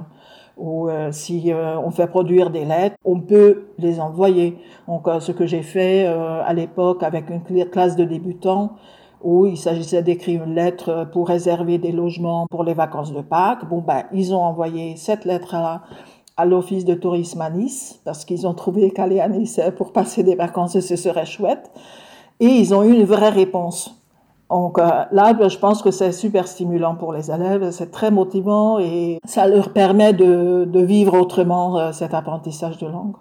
ou 0.59 0.91
si 1.13 1.51
on 1.51 1.91
fait 1.91 2.07
produire 2.07 2.51
des 2.51 2.67
lettres, 2.67 2.95
on 3.07 3.19
peut 3.19 3.69
les 3.79 3.99
envoyer. 3.99 4.59
Donc, 4.87 5.09
ce 5.19 5.33
que 5.33 5.47
j'ai 5.47 5.63
fait 5.63 6.05
à 6.07 6.53
l'époque 6.53 7.03
avec 7.03 7.31
une 7.31 7.65
classe 7.71 7.97
de 7.97 8.05
débutants, 8.05 8.77
où 9.23 9.47
il 9.47 9.57
s'agissait 9.57 10.03
d'écrire 10.03 10.45
une 10.45 10.55
lettre 10.55 11.09
pour 11.13 11.29
réserver 11.29 11.79
des 11.79 11.93
logements 11.93 12.47
pour 12.51 12.65
les 12.65 12.75
vacances 12.75 13.13
de 13.13 13.21
Pâques. 13.21 13.69
Bon, 13.69 13.79
ben, 13.79 14.05
ils 14.13 14.35
ont 14.35 14.43
envoyé 14.43 14.97
cette 14.97 15.25
lettre-là 15.25 15.83
à 16.37 16.45
l'office 16.45 16.85
de 16.85 16.95
tourisme 16.95 17.41
à 17.41 17.51
Nice, 17.51 18.01
parce 18.05 18.25
qu'ils 18.25 18.47
ont 18.47 18.55
trouvé 18.55 18.91
qu'aller 18.91 19.21
à 19.21 19.29
Nice 19.29 19.61
pour 19.77 19.93
passer 19.93 20.23
des 20.23 20.35
vacances, 20.35 20.81
ce 20.81 20.97
serait 20.97 21.27
chouette. 21.27 21.71
Et 22.41 22.47
ils 22.47 22.75
ont 22.75 22.83
eu 22.83 22.93
une 22.93 23.05
vraie 23.05 23.29
réponse. 23.29 24.03
Donc 24.51 24.79
euh, 24.79 25.05
là, 25.13 25.35
je 25.49 25.57
pense 25.57 25.81
que 25.83 25.91
c'est 25.91 26.13
super 26.13 26.47
stimulant 26.47 26.95
pour 26.95 27.15
les 27.15 27.31
élèves, 27.31 27.71
c'est 27.71 27.91
très 27.91 28.11
motivant 28.11 28.79
et 28.79 29.19
ça 29.25 29.47
leur 29.47 29.73
permet 29.73 30.13
de, 30.13 30.69
de 30.71 30.81
vivre 30.81 31.19
autrement 31.19 31.79
euh, 31.79 31.93
cet 31.93 32.13
apprentissage 32.13 32.77
de 32.77 32.87
langue. 32.87 33.15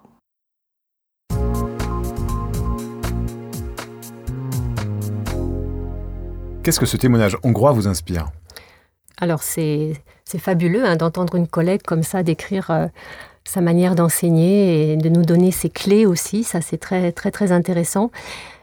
Qu'est-ce 6.64 6.80
que 6.80 6.86
ce 6.86 6.98
témoignage 6.98 7.38
hongrois 7.44 7.72
vous 7.72 7.88
inspire? 7.88 8.28
Alors 9.20 9.42
c'est 9.42 9.96
fabuleux 10.38 10.86
hein, 10.86 10.96
d'entendre 10.96 11.36
une 11.36 11.48
collègue 11.48 11.82
comme 11.82 12.04
ça 12.04 12.22
décrire 12.22 12.70
euh, 12.70 12.86
sa 13.44 13.62
manière 13.62 13.96
d'enseigner 13.96 14.94
et 14.94 14.98
de 14.98 15.10
nous 15.10 15.24
donner 15.24 15.52
ses 15.52 15.70
clés 15.70 16.06
aussi. 16.06 16.44
Ça 16.44 16.62
c'est 16.62 16.78
très 16.78 17.12
très 17.12 17.32
très 17.32 17.52
intéressant. 17.52 18.12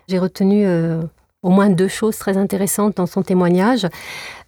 J'ai 0.07 0.21
retenu 0.21 0.65
euh, 0.65 1.03
au 1.43 1.51
moins 1.51 1.71
deux 1.71 1.89
choses 1.89 2.17
très 2.17 2.37
intéressantes 2.37 2.97
dans 2.97 3.07
son 3.07 3.23
témoignage. 3.23 3.89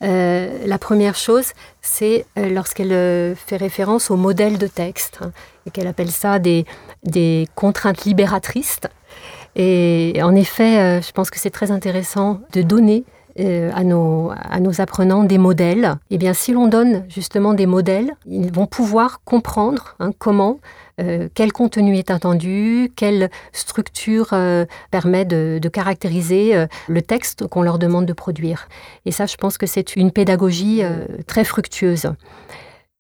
Euh, 0.04 0.64
la 0.64 0.78
première 0.78 1.16
chose, 1.16 1.52
c'est 1.80 2.26
lorsqu'elle 2.36 3.34
fait 3.34 3.56
référence 3.56 4.12
au 4.12 4.16
modèle 4.16 4.58
de 4.58 4.68
texte 4.68 5.18
hein, 5.22 5.32
et 5.66 5.70
qu'elle 5.70 5.88
appelle 5.88 6.10
ça 6.10 6.38
des, 6.38 6.66
des 7.02 7.48
contraintes 7.56 8.04
libératrices. 8.04 8.80
Et 9.56 10.20
en 10.22 10.36
effet, 10.36 11.02
je 11.02 11.10
pense 11.10 11.30
que 11.30 11.38
c'est 11.40 11.50
très 11.50 11.72
intéressant 11.72 12.40
de 12.52 12.62
donner 12.62 13.04
euh, 13.38 13.70
à, 13.74 13.84
nos, 13.84 14.30
à 14.30 14.58
nos 14.60 14.80
apprenants 14.80 15.24
des 15.24 15.38
modèles. 15.38 15.94
Eh 16.10 16.18
bien, 16.18 16.34
si 16.34 16.52
l'on 16.52 16.66
donne 16.66 17.04
justement 17.08 17.54
des 17.54 17.66
modèles, 17.66 18.12
ils 18.26 18.52
vont 18.52 18.66
pouvoir 18.66 19.22
comprendre 19.24 19.94
hein, 20.00 20.10
comment, 20.18 20.58
euh, 21.00 21.28
quel 21.34 21.52
contenu 21.52 21.96
est 21.96 22.10
attendu, 22.10 22.90
quelle 22.96 23.30
structure 23.52 24.30
euh, 24.32 24.64
permet 24.90 25.24
de 25.24 25.68
caractériser 25.68 26.66
le 26.88 27.02
texte 27.02 27.46
qu'on 27.46 27.62
leur 27.62 27.78
demande 27.78 28.06
de 28.06 28.12
produire. 28.12 28.68
Et 29.06 29.12
ça, 29.12 29.26
je 29.26 29.36
pense 29.36 29.58
que 29.58 29.66
c'est 29.66 29.96
une 29.96 30.10
pédagogie 30.10 30.82
très 31.26 31.44
fructueuse. 31.44 32.12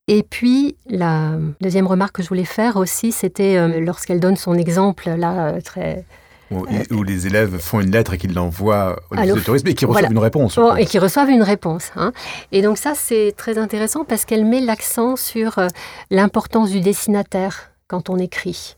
Et 0.06 0.22
puis, 0.22 0.76
la 0.88 1.32
deuxième 1.60 1.86
remarque 1.86 2.16
que 2.16 2.22
je 2.22 2.28
voulais 2.28 2.44
faire 2.44 2.76
aussi, 2.76 3.12
c'était 3.12 3.80
lorsqu'elle 3.80 4.20
donne 4.20 4.36
son 4.36 4.54
exemple, 4.54 5.10
là, 5.10 5.60
très 5.62 6.04
où, 6.50 7.02
les 7.02 7.26
élèves 7.26 7.58
font 7.58 7.80
une 7.80 7.90
lettre 7.92 8.14
et 8.14 8.18
qu'ils 8.18 8.34
l'envoient 8.34 9.00
au 9.10 9.16
de 9.16 9.40
tourisme 9.40 9.68
et 9.68 9.74
qui 9.74 9.84
reçoivent 9.84 10.10
une 10.10 10.18
réponse. 10.18 10.58
et 10.78 10.86
qui 10.86 10.98
reçoivent 10.98 11.30
une 11.30 11.42
réponse. 11.42 11.90
Hein. 11.96 12.12
Et 12.52 12.62
donc 12.62 12.78
ça, 12.78 12.92
c'est 12.94 13.32
très 13.36 13.58
intéressant 13.58 14.04
parce 14.04 14.24
qu'elle 14.24 14.44
met 14.44 14.60
l'accent 14.60 15.16
sur 15.16 15.58
euh, 15.58 15.68
l'importance 16.10 16.70
du 16.70 16.80
destinataire 16.80 17.70
quand 17.88 18.10
on 18.10 18.18
écrit. 18.18 18.76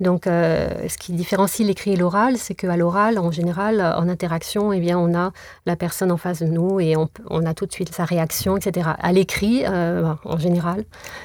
Donc, 0.00 0.26
euh, 0.26 0.88
ce 0.88 0.96
qui 0.96 1.12
différencie 1.12 1.66
l'écrit 1.66 1.92
et 1.92 1.96
l'oral, 1.96 2.38
c'est 2.38 2.54
qu'à 2.54 2.76
l'oral, 2.76 3.18
en 3.18 3.30
général, 3.30 3.80
en 3.80 4.08
interaction, 4.08 4.72
eh 4.72 4.94
on 4.94 5.14
a 5.14 5.32
la 5.66 5.76
personne 5.76 6.10
en 6.10 6.16
face 6.16 6.40
de 6.40 6.46
nous 6.46 6.80
et 6.80 6.96
on, 6.96 7.44
a 7.44 7.54
tout 7.54 7.66
de 7.66 7.72
suite 7.72 7.94
sa 7.94 8.04
réaction, 8.04 8.56
etc. 8.56 8.90
À 8.98 9.12
l'écrit, 9.12 9.62
euh, 9.66 10.14
en 10.24 10.38
général, 10.38 10.84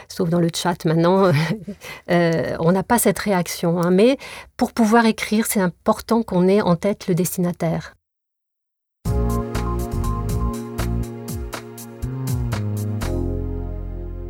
sauf 0.10 0.30
dans 0.30 0.40
le 0.40 0.50
chat 0.54 0.84
maintenant, 0.86 1.32
euh, 2.12 2.56
on 2.60 2.74
n'a 2.74 2.84
pas 2.84 3.00
cette 3.00 3.20
réaction. 3.20 3.82
Hein. 3.82 3.92
Mais 3.92 4.18
pour 4.58 4.74
pouvoir 4.74 5.06
écrire, 5.06 5.46
c'est 5.48 5.62
important 5.62 6.22
qu'on 6.22 6.48
ait 6.48 6.62
en 6.62 6.76
tête 6.76 7.08
le 7.08 7.16
destinataire. 7.16 7.95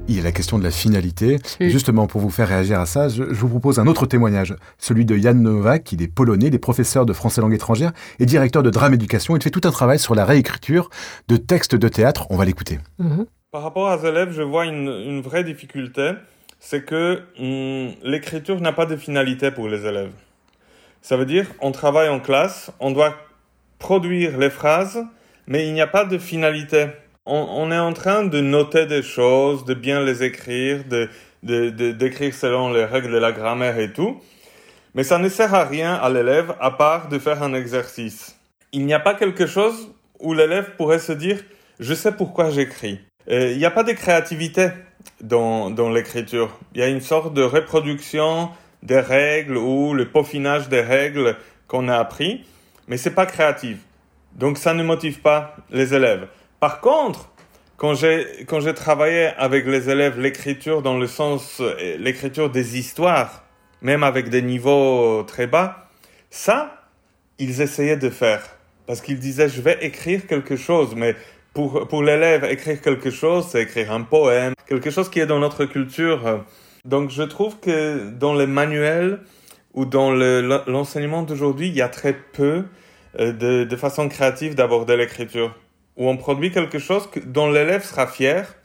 Il 0.08 0.16
y 0.16 0.20
a 0.20 0.24
la 0.24 0.32
question 0.32 0.58
de 0.58 0.64
la 0.64 0.72
finalité. 0.72 1.40
Justement, 1.60 2.08
pour 2.08 2.22
vous 2.22 2.30
faire 2.30 2.48
réagir 2.48 2.80
à 2.80 2.86
ça, 2.86 3.10
je, 3.10 3.24
vous 3.24 3.50
propose 3.50 3.80
un 3.80 3.88
autre 3.88 4.06
témoignage, 4.06 4.56
celui 4.78 5.06
de 5.06 5.16
Jan 5.18 5.34
Nowak, 5.34 5.92
il 5.92 6.02
est 6.02 6.08
polonais, 6.08 6.48
il 6.48 6.56
est 6.56 6.60
professeur 6.60 7.06
de 7.06 7.14
français 7.14 7.42
langue 7.42 7.54
étrangère 7.54 7.92
et 8.20 8.26
directeur 8.26 8.64
de 8.64 8.70
drame 8.70 8.94
éducation. 8.94 9.36
Il 9.36 9.44
fait 9.44 9.50
tout 9.50 9.62
un 9.64 9.72
travail 9.72 10.00
sur 10.00 10.16
la 10.16 10.26
réécriture 10.26 10.90
de 11.28 11.38
textes 11.38 11.76
de 11.76 11.88
théâtre. 11.88 12.28
On 12.30 12.38
va 12.38 12.46
l'écouter. 12.46 12.80
Mhm. 13.00 13.26
Par 13.52 13.64
rapport 13.64 13.98
aux 13.98 14.06
élèves, 14.06 14.32
je 14.32 14.42
vois 14.42 14.66
une, 14.66 15.22
vraie 15.22 15.44
difficulté, 15.44 16.12
c'est 16.60 16.84
que 16.84 17.22
hum, 17.40 17.94
l'écriture 18.04 18.60
n'a 18.60 18.74
pas 18.74 18.86
de 18.86 18.98
finalité 18.98 19.52
pour 19.52 19.70
les 19.70 19.86
élèves. 19.86 20.12
Ça 21.02 21.18
veut 21.18 21.26
dire, 21.26 21.48
on 21.62 21.72
travaille 21.72 22.10
en 22.10 22.20
classe, 22.20 22.72
on 22.80 22.92
doit 22.92 23.16
produire 23.80 24.38
les 24.38 24.50
phrases, 24.50 25.04
mais 25.48 25.68
il 25.68 25.74
n'y 25.74 25.82
a 25.82 25.88
pas 25.88 26.04
de 26.04 26.18
finalité 26.18 26.88
on, 27.26 27.72
est 27.72 27.78
en 27.78 27.94
train 27.94 28.24
de 28.24 28.40
noter 28.40 28.86
des 28.86 29.02
choses, 29.02 29.66
de 29.66 29.74
bien 29.74 30.02
les 30.04 30.24
écrire, 30.24 30.84
de, 30.86 31.10
d'écrire 31.92 32.34
selon 32.34 32.72
les 32.72 32.86
règles 32.86 33.12
de 33.12 33.18
la 33.18 33.32
grammaire 33.32 33.80
et 33.80 33.92
tout. 33.92 34.22
Mais 34.94 35.04
ça 35.04 35.18
ne 35.18 35.28
sert 35.28 35.54
à 35.54 35.66
rien 35.66 35.96
à 35.96 36.10
l'élève 36.10 36.56
à 36.60 36.72
part 36.72 37.10
de 37.10 37.20
faire 37.20 37.44
un 37.44 37.54
exercice. 37.54 38.38
Il 38.72 38.86
n'y 38.86 38.94
a 38.94 39.00
pas 39.00 39.14
quelque 39.14 39.46
chose 39.46 39.92
où 40.20 40.34
l'élève 40.34 40.76
pourrait 40.78 41.00
se 41.00 41.12
dire 41.12 41.40
je 41.80 41.94
sais 41.94 42.12
pourquoi 42.12 42.50
j'écris. 42.50 43.00
Il 43.28 43.58
n'y 43.58 43.66
a 43.66 43.72
pas 43.72 43.84
de 43.84 43.92
créativité 43.92 44.70
dans, 45.22 45.70
dans 45.70 45.90
l'écriture. 45.90 46.58
Il 46.74 46.80
y 46.80 46.84
a 46.84 46.88
une 46.88 47.02
sorte 47.02 47.34
de 47.34 47.42
reproduction 47.42 48.50
des 48.84 49.00
règles 49.00 49.58
ou 49.58 49.94
le 49.94 50.10
peaufinage 50.10 50.70
des 50.70 50.82
règles 50.82 51.36
qu'on 51.68 51.88
a 51.88 51.98
appris, 51.98 52.46
mais 52.88 52.98
c'est 52.98 53.12
pas 53.12 53.26
créatif. 53.26 53.78
Donc 54.36 54.58
ça 54.58 54.74
ne 54.74 54.84
motive 54.84 55.22
pas 55.22 55.56
les 55.72 55.94
élèves. 55.94 56.28
Par 56.66 56.82
contre, 56.82 57.30
quand 57.78 57.94
j'ai, 57.94 58.44
quand 58.48 58.60
j'ai 58.60 58.74
travaillé 58.74 59.28
avec 59.38 59.68
les 59.68 59.88
élèves 59.88 60.20
l'écriture 60.20 60.82
dans 60.82 60.98
le 60.98 61.06
sens, 61.06 61.60
euh, 61.62 61.96
l'écriture 62.00 62.50
des 62.50 62.80
histoires, 62.80 63.44
même 63.84 64.02
avec 64.02 64.30
des 64.30 64.42
niveaux 64.42 65.22
très 65.28 65.46
bas, 65.46 65.88
ça, 66.32 66.88
ils 67.38 67.62
essayaient 67.62 67.98
de 67.98 68.10
faire. 68.10 68.42
Parce 68.88 69.02
qu'ils 69.02 69.20
disaient, 69.20 69.48
je 69.48 69.62
vais 69.62 69.78
écrire 69.82 70.26
quelque 70.26 70.56
chose, 70.56 70.96
mais 70.96 71.16
pour, 71.54 71.88
pour 71.88 72.02
l'élève, 72.02 72.46
écrire 72.46 72.82
quelque 72.82 73.12
chose, 73.12 73.46
c'est 73.52 73.62
écrire 73.62 73.92
un 73.92 74.02
poème, 74.02 74.56
quelque 74.68 74.90
chose 74.90 75.12
qui 75.12 75.20
est 75.20 75.28
dans 75.28 75.38
notre 75.38 75.66
culture. 75.66 76.44
Donc 76.84 77.12
je 77.12 77.22
trouve 77.22 77.60
que 77.60 78.10
dans 78.10 78.34
les 78.34 78.48
manuels 78.48 79.20
ou 79.76 79.86
dans 79.86 80.10
l'enseignement 80.12 81.22
d'aujourd'hui, 81.22 81.68
il 81.68 81.76
y 81.76 81.84
a 81.84 81.90
très 81.90 82.14
peu 82.14 82.64
euh, 83.20 83.34
de, 83.34 83.66
de 83.66 83.76
façon 83.76 84.10
créative 84.10 84.56
d'aborder 84.56 84.98
l'écriture 84.98 85.54
où 85.98 86.10
on 86.10 86.18
produit 86.18 86.52
quelque 86.52 86.80
chose 86.80 87.10
dont 87.26 87.50
l'élève 87.50 87.84
sera 87.84 88.08
fier. 88.08 88.56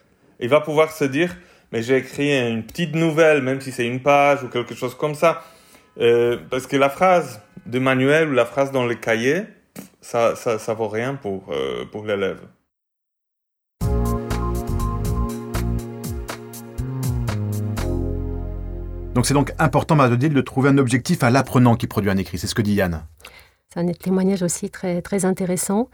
Il 0.41 0.49
va 0.49 0.61
pouvoir 0.61 0.91
se 0.93 1.05
dire, 1.05 1.37
mais 1.73 1.83
j'ai 1.83 1.97
écrit 1.99 2.37
une 2.37 2.65
petite 2.65 2.95
nouvelle, 2.95 3.43
même 3.43 3.61
si 3.61 3.73
c'est 3.73 3.87
une 3.87 4.01
page 4.01 4.43
ou 4.43 4.49
quelque 4.49 4.75
chose 4.75 4.95
comme 4.95 5.15
ça. 5.15 5.43
Euh, 5.99 6.39
parce 6.51 6.67
que 6.67 6.77
la 6.77 6.89
phrase 6.89 7.43
de 7.67 7.79
manuel 7.79 8.29
ou 8.29 8.33
la 8.33 8.47
phrase 8.47 8.73
dans 8.73 8.87
le 8.87 8.95
cahier, 8.95 9.43
ça, 10.01 10.35
ça, 10.35 10.59
ça 10.59 10.75
vaut 10.75 10.89
rien 10.89 11.15
pour, 11.15 11.45
euh, 11.51 11.85
pour 11.85 12.05
l'élève. 12.05 12.41
Donc 19.15 19.27
c'est 19.27 19.35
donc 19.35 19.53
important, 19.59 19.97
Marie-Odile, 19.97 20.33
de 20.33 20.41
trouver 20.41 20.71
un 20.71 20.79
objectif 20.79 21.23
à 21.23 21.31
l'apprenant 21.31 21.75
qui 21.75 21.87
produit 21.87 22.11
un 22.11 22.17
écrit. 22.17 22.39
C'est 22.39 22.47
ce 22.47 22.55
que 22.55 22.63
dit 22.63 22.75
Yann. 22.75 23.05
C'est 23.73 23.81
un 23.81 23.87
témoignage 23.93 24.43
aussi 24.43 24.71
très, 24.71 25.03
très 25.03 25.25
intéressant 25.25 25.89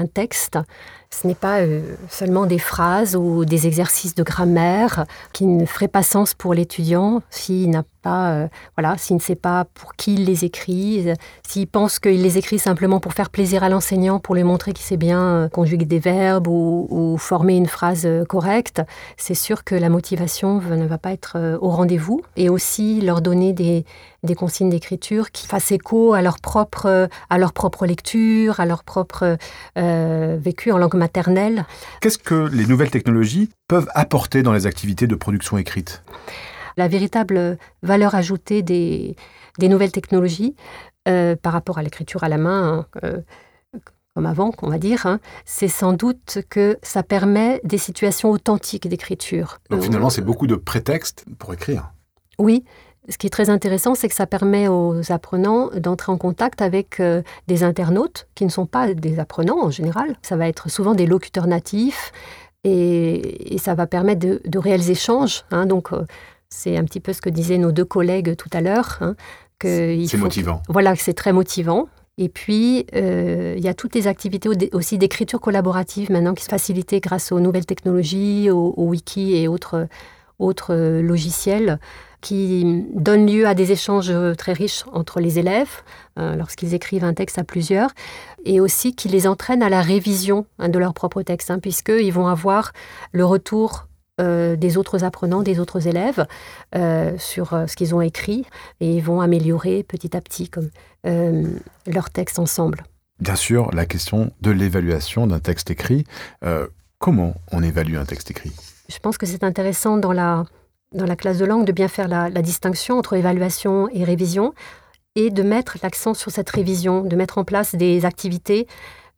un 0.00 0.08
texte, 0.08 0.64
ce 1.12 1.26
n'est 1.26 1.34
pas 1.34 1.60
euh, 1.60 1.96
seulement 2.08 2.46
des 2.46 2.58
phrases 2.58 3.16
ou 3.16 3.44
des 3.44 3.66
exercices 3.66 4.14
de 4.14 4.22
grammaire 4.22 5.06
qui 5.32 5.44
ne 5.44 5.66
feraient 5.66 5.88
pas 5.88 6.02
sens 6.02 6.34
pour 6.34 6.54
l'étudiant 6.54 7.20
s'il 7.30 7.70
n'a 7.70 7.82
pas, 8.02 8.30
euh, 8.30 8.48
voilà, 8.76 8.96
s'il 8.96 9.16
ne 9.16 9.20
sait 9.20 9.34
pas 9.34 9.66
pour 9.74 9.94
qui 9.94 10.14
il 10.14 10.24
les 10.24 10.44
écrit, 10.44 11.12
s'il 11.46 11.66
pense 11.66 11.98
qu'il 11.98 12.22
les 12.22 12.38
écrit 12.38 12.58
simplement 12.58 13.00
pour 13.00 13.12
faire 13.12 13.28
plaisir 13.28 13.62
à 13.62 13.68
l'enseignant, 13.68 14.20
pour 14.20 14.34
lui 14.34 14.44
montrer 14.44 14.72
qu'il 14.72 14.86
sait 14.86 14.96
bien 14.96 15.20
euh, 15.20 15.48
conjuguer 15.48 15.84
des 15.84 15.98
verbes 15.98 16.46
ou, 16.46 17.16
former 17.18 17.56
une 17.56 17.66
phrase 17.66 18.08
correcte, 18.28 18.82
c'est 19.16 19.34
sûr 19.34 19.64
que 19.64 19.74
la 19.74 19.88
motivation 19.88 20.60
ne 20.60 20.86
va 20.86 20.96
pas 20.96 21.12
être 21.12 21.58
au 21.60 21.68
rendez-vous. 21.68 22.22
Et 22.36 22.48
aussi 22.48 23.00
leur 23.00 23.20
donner 23.20 23.52
des, 23.52 23.84
consignes 24.36 24.70
d'écriture 24.70 25.30
qui 25.30 25.46
fassent 25.46 25.72
écho 25.72 26.14
à 26.14 26.22
leur 26.22 26.38
propre, 26.38 27.08
à 27.28 27.38
leur 27.38 27.52
propre 27.52 27.84
lecture, 27.84 28.60
à 28.60 28.66
leur 28.66 28.84
propre 28.84 29.36
vécu 29.76 30.72
en 30.72 30.78
langue 30.78 30.94
maternelle. 31.00 31.66
Qu'est-ce 32.00 32.18
que 32.18 32.48
les 32.52 32.66
nouvelles 32.66 32.90
technologies 32.90 33.50
peuvent 33.66 33.88
apporter 33.94 34.44
dans 34.44 34.52
les 34.52 34.66
activités 34.66 35.08
de 35.08 35.16
production 35.16 35.58
écrite? 35.58 36.04
La 36.76 36.86
véritable 36.86 37.58
valeur 37.82 38.14
ajoutée 38.14 38.62
des, 38.62 39.16
des 39.58 39.68
nouvelles 39.68 39.90
technologies 39.90 40.54
euh, 41.08 41.34
par 41.34 41.52
rapport 41.52 41.78
à 41.78 41.82
l'écriture 41.82 42.22
à 42.22 42.28
la 42.28 42.38
main, 42.38 42.62
hein, 42.62 42.86
euh, 43.04 43.20
comme 44.14 44.26
avant, 44.26 44.52
on 44.62 44.70
va 44.70 44.78
dire, 44.78 45.06
hein, 45.06 45.18
c'est 45.44 45.68
sans 45.68 45.92
doute 45.92 46.38
que 46.48 46.78
ça 46.82 47.02
permet 47.02 47.60
des 47.64 47.78
situations 47.78 48.30
authentiques 48.30 48.88
d'écriture. 48.88 49.58
Donc 49.70 49.82
finalement, 49.82 50.10
c'est 50.10 50.22
beaucoup 50.22 50.46
de 50.46 50.56
prétextes 50.56 51.24
pour 51.38 51.54
écrire. 51.54 51.92
Oui, 52.38 52.64
ce 53.08 53.18
qui 53.18 53.26
est 53.26 53.30
très 53.30 53.50
intéressant, 53.50 53.94
c'est 53.94 54.08
que 54.08 54.14
ça 54.14 54.26
permet 54.26 54.68
aux 54.68 55.10
apprenants 55.10 55.70
d'entrer 55.74 56.12
en 56.12 56.18
contact 56.18 56.60
avec 56.60 57.00
euh, 57.00 57.22
des 57.48 57.64
internautes 57.64 58.28
qui 58.34 58.44
ne 58.44 58.50
sont 58.50 58.66
pas 58.66 58.92
des 58.92 59.18
apprenants 59.18 59.62
en 59.62 59.70
général. 59.70 60.16
Ça 60.22 60.36
va 60.36 60.48
être 60.48 60.70
souvent 60.70 60.94
des 60.94 61.06
locuteurs 61.06 61.46
natifs 61.46 62.12
et, 62.62 63.56
ça 63.58 63.74
va 63.74 63.86
permettre 63.86 64.20
de, 64.20 64.58
réels 64.58 64.90
échanges. 64.90 65.44
Hein. 65.50 65.66
donc, 65.66 65.92
euh, 65.92 66.04
c'est 66.50 66.76
un 66.76 66.84
petit 66.84 67.00
peu 67.00 67.12
ce 67.12 67.20
que 67.20 67.30
disaient 67.30 67.58
nos 67.58 67.72
deux 67.72 67.84
collègues 67.84 68.36
tout 68.36 68.50
à 68.52 68.60
l'heure. 68.60 68.98
Hein, 69.00 69.14
c'est 69.62 70.16
motivant. 70.16 70.62
voilà, 70.68 70.94
c'est 70.96 71.14
très 71.14 71.32
motivant. 71.32 71.88
Et 72.18 72.28
puis, 72.28 72.86
euh, 72.94 73.54
il 73.56 73.64
y 73.64 73.68
a 73.68 73.74
toutes 73.74 73.94
les 73.94 74.06
activités 74.06 74.48
aussi 74.72 74.98
d'écriture 74.98 75.40
collaborative 75.40 76.10
maintenant 76.10 76.34
qui 76.34 76.44
sont 76.44 76.50
facilitées 76.50 77.00
grâce 77.00 77.32
aux 77.32 77.40
nouvelles 77.40 77.66
technologies, 77.66 78.50
aux, 78.50 78.74
wiki 78.76 79.36
et 79.36 79.48
autres, 79.48 79.86
autres 80.38 80.74
logiciels 81.00 81.78
qui 82.20 82.84
donne 82.94 83.26
lieu 83.26 83.46
à 83.46 83.54
des 83.54 83.72
échanges 83.72 84.12
très 84.36 84.52
riches 84.52 84.84
entre 84.92 85.20
les 85.20 85.38
élèves 85.38 85.82
euh, 86.18 86.36
lorsqu'ils 86.36 86.74
écrivent 86.74 87.04
un 87.04 87.14
texte 87.14 87.38
à 87.38 87.44
plusieurs, 87.44 87.90
et 88.44 88.60
aussi 88.60 88.94
qui 88.94 89.08
les 89.08 89.26
entraîne 89.26 89.62
à 89.62 89.68
la 89.68 89.80
révision 89.80 90.44
hein, 90.58 90.68
de 90.68 90.78
leur 90.78 90.92
propre 90.92 91.22
texte, 91.22 91.50
hein, 91.50 91.58
puisqu'ils 91.58 92.12
vont 92.12 92.26
avoir 92.26 92.72
le 93.12 93.24
retour 93.24 93.86
euh, 94.20 94.56
des 94.56 94.76
autres 94.76 95.04
apprenants, 95.04 95.42
des 95.42 95.60
autres 95.60 95.86
élèves 95.86 96.26
euh, 96.74 97.16
sur 97.16 97.50
ce 97.66 97.74
qu'ils 97.76 97.94
ont 97.94 98.00
écrit, 98.00 98.44
et 98.80 98.96
ils 98.96 99.02
vont 99.02 99.20
améliorer 99.20 99.82
petit 99.82 100.16
à 100.16 100.20
petit 100.20 100.48
comme, 100.48 100.70
leur 101.86 102.10
texte 102.10 102.38
ensemble. 102.38 102.82
Bien 103.20 103.36
sûr, 103.36 103.70
la 103.72 103.86
question 103.86 104.32
de 104.42 104.50
l'évaluation 104.50 105.26
d'un 105.26 105.40
texte 105.40 105.70
écrit. 105.70 106.04
comment 106.98 107.34
on 107.52 107.62
évalue 107.62 107.96
un 107.96 108.04
texte 108.04 108.30
écrit? 108.30 108.52
Je 108.90 108.98
pense 108.98 109.16
que 109.16 109.24
c'est 109.24 109.44
intéressant 109.44 109.96
dans 109.96 110.12
la 110.12 110.44
dans 110.92 111.06
la 111.06 111.16
classe 111.16 111.38
de 111.38 111.44
langue 111.44 111.66
de 111.66 111.72
bien 111.72 111.88
faire 111.88 112.08
la, 112.08 112.30
distinction 112.42 112.98
entre 112.98 113.14
évaluation 113.14 113.88
et 113.92 114.04
révision 114.04 114.52
et 115.16 115.30
de 115.30 115.42
mettre 115.42 115.76
l'accent 115.82 116.14
sur 116.14 116.30
cette 116.30 116.50
révision, 116.50 117.02
de 117.02 117.16
mettre 117.16 117.38
en 117.38 117.44
place 117.44 117.74
des 117.74 118.04
activités 118.04 118.66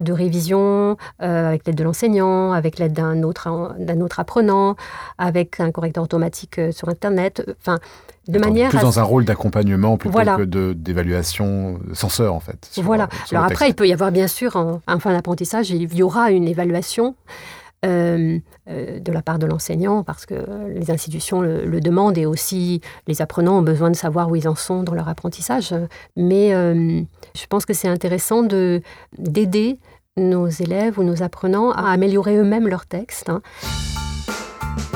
de 0.01 0.13
révision 0.13 0.97
avec 1.19 1.67
l'aide 1.67 1.77
de 1.77 1.85
l'enseignant, 1.85 2.53
avec 2.53 2.79
l'aide 2.79 2.93
d'un 2.93 3.23
autre, 3.23 3.75
d'un 3.79 4.01
autre 4.01 4.19
apprenant, 4.19 4.75
avec 5.17 5.61
un 5.61 5.71
correcteur 5.71 6.03
automatique 6.05 6.61
sur 6.73 6.89
Internet. 6.89 7.45
Enfin, 7.61 7.79
de 8.29 8.39
manière 8.39 8.71
plus 8.71 8.81
dans 8.81 8.99
un 8.99 9.03
rôle 9.03 9.25
d'accompagnement 9.25 9.97
plutôt 9.97 10.19
que 10.19 10.73
d'évaluation 10.73 11.79
censeur 11.93 12.35
en 12.35 12.41
fait. 12.41 12.71
voilà. 12.79 13.09
Alors 13.31 13.45
après, 13.45 13.69
il 13.69 13.75
peut 13.75 13.87
y 13.87 13.93
avoir 13.93 14.13
bien 14.13 14.29
sûr 14.29 14.57
en, 14.57 14.99
fin 14.99 15.13
d'apprentissage, 15.13 15.71
il 15.71 15.95
y 15.95 16.03
aura 16.03 16.31
une 16.31 16.49
évaluation. 16.49 17.15
Euh, 17.85 18.39
euh, 18.71 19.01
de 19.01 19.11
la 19.11 19.23
part 19.23 19.41
de 19.41 19.47
l'enseignant, 19.47 20.05
parce 20.05 20.25
que 20.25 20.35
les 20.73 20.93
institutions 20.93 21.41
le, 21.41 21.81
demandent 21.81 22.17
et 22.17 22.27
aussi 22.27 22.81
les 23.09 23.21
apprenants 23.21 23.59
ont 23.59 23.63
besoin 23.63 23.91
de 23.91 23.97
savoir 23.97 24.31
où 24.31 24.37
ils 24.37 24.47
en 24.47 24.55
sont 24.55 24.85
dans 24.85 24.95
leur 24.95 25.09
apprentissage. 25.09 25.75
Mais 26.17 26.55
euh, 26.55 27.01
je 27.35 27.47
pense 27.49 27.67
que 27.67 27.75
c'est 27.75 27.89
intéressant 27.89 28.45
d'aider 28.45 29.81
nos 30.17 30.47
élèves 30.47 31.01
ou 31.01 31.03
nos 31.03 31.25
apprenants 31.25 31.73
à 31.73 31.91
améliorer 31.91 32.37
eux-mêmes 32.37 32.69
leur 32.69 32.87
texte. 32.87 33.29
Hein. 33.31 33.43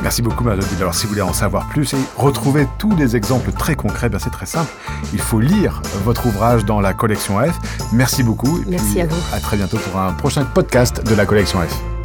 Merci 0.01 0.23
beaucoup, 0.23 0.45
Madame 0.45 0.65
Alors, 0.79 0.95
si 0.95 1.07
vous 1.07 1.11
voulez 1.11 1.23
en 1.23 1.33
savoir 1.33 1.69
plus 1.69 1.93
et 1.93 1.99
retrouver 2.17 2.69
tous 2.79 2.95
les 2.95 3.17
exemples 3.17 3.51
très 3.51 3.75
concrets, 3.75 4.09
ben 4.09 4.21
c'est 4.21 4.31
très 4.31 4.47
simple. 4.47 4.71
Il 5.13 5.19
faut 5.19 5.41
lire 5.41 5.83
votre 6.05 6.27
ouvrage 6.27 6.65
dans 6.65 6.81
la 6.81 6.95
collection 6.95 7.41
F. 7.41 7.59
Merci 7.93 8.23
beaucoup. 8.23 8.61
Merci 8.69 9.01
à 9.01 9.07
vous. 9.07 9.35
À 9.35 9.41
très 9.41 9.57
bientôt 9.57 9.79
pour 9.79 9.99
un 9.99 10.13
prochain 10.13 10.45
podcast 10.45 11.05
de 11.05 11.15
la 11.17 11.27
collection 11.27 11.59
F. 11.59 11.96